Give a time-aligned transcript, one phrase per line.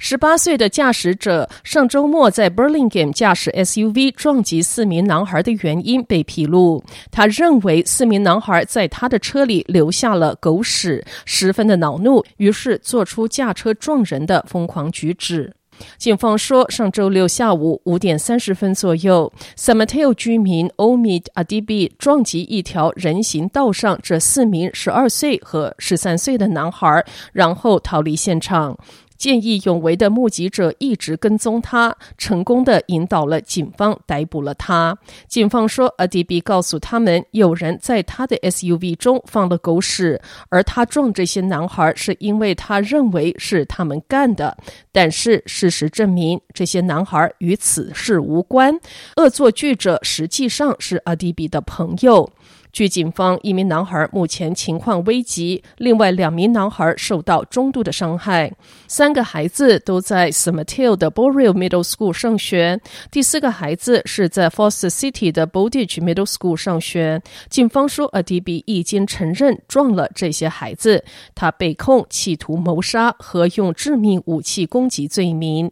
[0.00, 6.82] 十八岁的驾驶者上周末在 Burlingame 驾驶 SUV 撞击四名男孩的原因被披露。
[7.10, 15.52] 他认为四名男孩在他的车里留下了狗屎，十分的恼怒，于是做出驾车撞人的疯狂举止。
[15.96, 28.76] 警方说，上周六下午五点三十分左右，San Mateo 居民 Omid Adibi 撞击一条人行道上这四名十二岁和十三岁的男孩，然后逃离现场。
[29.18, 34.96] 见义勇为的目击者一直跟踪他，成功的引导了警方逮捕了他。
[35.26, 44.56] 警方说，阿迪比告诉他们，有人在他的 SUV 中放了狗屎，而他撞这些男孩是因为他认为是他们干的。
[44.92, 48.72] 但是事实证明，这些男孩与此事无关。
[49.16, 52.30] 恶作剧者实际上是阿迪比的朋友。
[52.72, 58.52] 据警方，一名男孩目前情况危急，另外两名男孩受到中度的伤害。
[58.86, 67.20] 三个孩子都在 San Mateo 的 Boreal Middle School 上学，第四个孩子是在 Foster City 的 Bowditch Middle School 上学。
[67.48, 71.04] 警方说，阿迪比已经承认撞了这些孩子，
[71.34, 75.70] 他被控企图谋杀和用致命武器攻击罪名。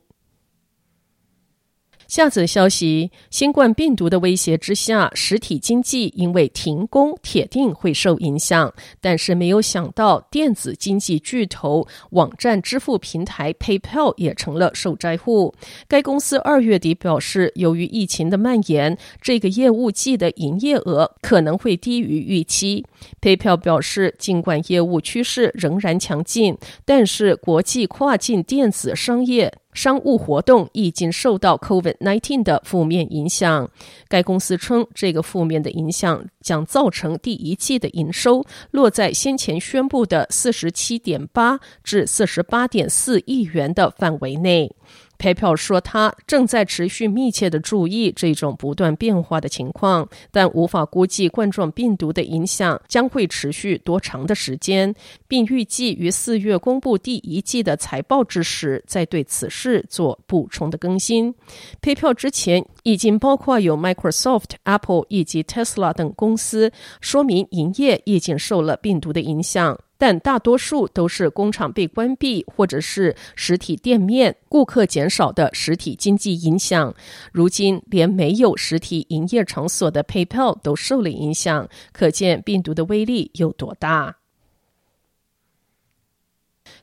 [2.16, 8.72] 下则消息：新冠病毒的威胁之下，实体经济因为停工，铁定会受影响。
[9.02, 15.54] 但是没有想到，电子经济巨头网站支付平台 PayPal 也成了受灾户。
[15.86, 22.86] 该公司二月底表示，由于疫情的蔓延，这个业务季的营业额可能会低于预期。
[23.20, 26.56] PayPal 表示，尽管业务趋势仍然强劲，
[26.86, 29.52] 但是国际跨境电子商业。
[29.76, 33.70] 商务活动已经受到 COVID-19 的负面影响。
[34.08, 44.74] 该公司称，这个负面的影响将造成第一季的营收落在先前宣布的四十七点八至四十八点四亿元的范围内。
[45.18, 54.94] PayPal 说，他正在持续密切的注意这种不断变化的情况，但无法估计冠状病毒的影响将会持续多长的时间，
[55.26, 61.34] 并预计于四月公布第一季的财报之时，再对此事做补充的更新。
[61.80, 69.78] PayPal 之前已经包括有 Microsoft、Apple 以及 Tesla 等公司说明营业已经受了病毒的影响。
[69.98, 76.94] 但大多数都是工厂被关闭，或者是实体店面顾客减少的实体经济影响。
[77.32, 84.16] 如今，连没有实体营业场所的 PayPal 都受了影响，可见病毒的威力有多大。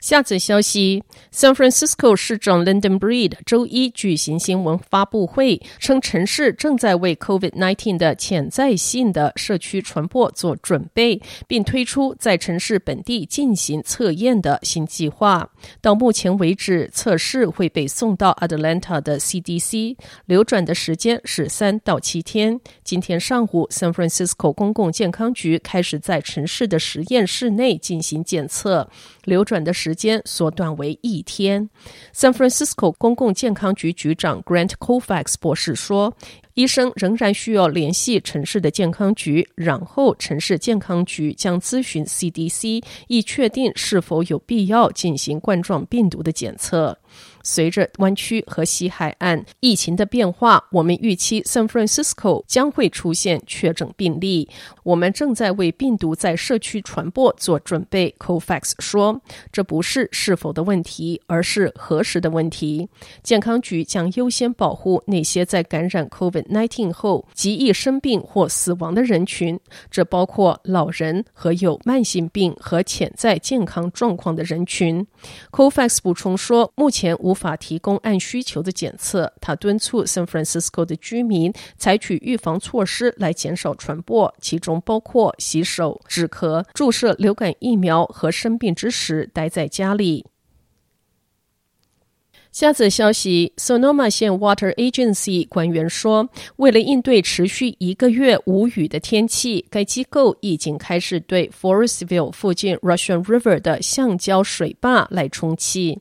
[0.04, 1.02] 下则消息
[1.34, 15.50] ：San Francisco 市长 London Breed 周一举行新闻发布会，称城市正在为 COVID-19 的潜在性的社区传播做准备，并推出在城市本地进行测验的新计划。
[15.80, 22.60] 到目前为止，测试会被送到 Atlanta 的 CDC，流转的时间是三到七天。
[22.84, 28.90] 今天上午，San Francisco 公共健康局开始在城市的实验室内进行检测，
[29.24, 29.93] 流转的时。
[29.94, 31.70] 时间缩短为一天。
[32.16, 36.18] San Francisco 公共健康局局长 Grant Colfax 博士说，
[36.54, 46.98] 医生仍然需要联系城市的健康局，然后城市健康局将咨询 CDC，以确定是否有必要进行冠状病毒的检测。
[47.46, 54.50] 随着湾区和西海岸疫情的变化，我们预期 San Francisco 将会出现确诊病例。
[54.84, 59.22] 我们正在为病毒在社区传播做准备，Cofax 说
[59.52, 62.88] ：“这不是是否的问题，而是何时的问题。
[63.22, 69.60] 健康局将优先保护那些在感染 Covid COVID-19 后极易生病或死亡的人群，
[69.90, 75.08] 这包括老人和有慢性病和潜在健康状况的人群。”
[75.52, 90.26] Cofax 补充说：“目前。”无法提供按需求的检测，他敦促 San Francisco 的居民采取预防措施来减少传播，其中包括洗手、止咳、注射流感疫苗和生病之时待在家里。
[92.54, 106.00] 下则消息，Sonoma 县 Water Agency 官员说，为了应对持续一个月无雨的天气，该机构已经开始对 Forestville 附近 Russian River 的橡胶水坝来充气。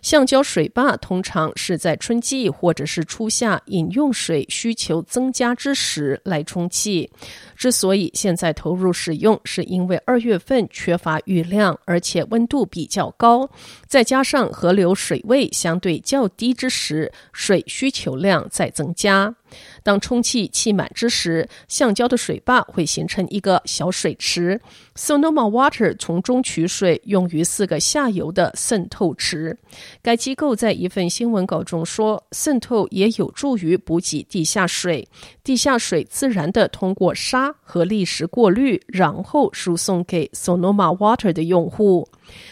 [0.00, 7.10] 橡胶水坝通常是在春季或者是初夏饮用水需求增加之时来充气。
[7.54, 13.46] 之所以现在投入使用，是因为二月份缺乏雨量，而且温度比较高，
[13.86, 19.34] 再加上河流水位相对水较低之时，水需求量在增加。
[19.82, 24.60] 当充气气满之时，橡胶的水坝会形成一个小水池。
[24.96, 29.58] Sonoma Water 从中取水，用于四个下游的渗透池。
[30.02, 35.08] 该机构在一份新闻稿中说，渗透也有助于补给地下水。
[35.42, 42.08] 地下水自然地通过沙和砾石过滤，然后输送给 Sonoma Water 的用户。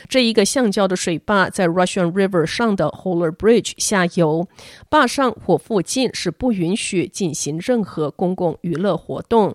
[0.09, 4.49] 这一个橡胶的水坝在 Russian River 上的 Holler Bridge 下游，
[4.89, 9.55] 坝上或附近是不允许去进行任何公共娱乐活动。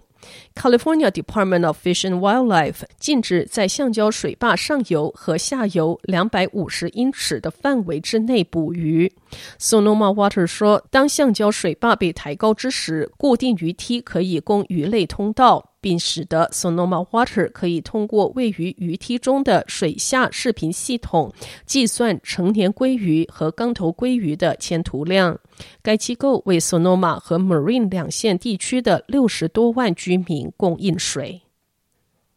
[0.55, 9.11] California Department of Fish and Wildlife 禁止在橡胶水坝上游和下游两百五十英尺的范围之内捕鱼。
[9.59, 15.72] Sonoma Water 说，当橡胶水坝被抬高之时，固定鱼梯可以供鱼类通道。
[15.83, 21.33] 并使得 Sonoma Water 可以通过位于鱼梯中的水下视频系统
[21.65, 25.37] 计算成年鲑鱼和缸头鲑鱼的迁徒量。
[25.81, 31.42] 该机构为 Sonoma 和 Marin 两县地区的六十多万居民供应水。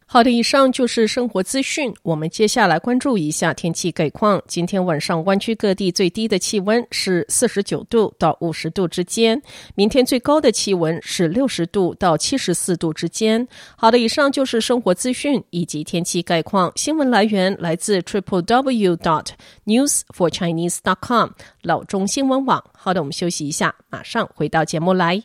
[0.09, 1.93] 好的，以上就是生活资讯。
[2.01, 4.41] 我们接下来关注一下天气概况。
[4.47, 9.39] 今天晚上湾区各地最低的气温是四十九度到五十度之间，
[9.75, 13.45] 明天最高的气温是六十度到七十四度之间。
[13.75, 16.71] 好的，以上就是生活资讯以及天气概况。
[16.77, 19.27] 新闻来源来自 triple w dot
[19.65, 21.31] news for chinese dot com
[21.63, 22.63] 老中新闻网。
[22.73, 25.21] 好的，我们休息一下，马上回到节目来。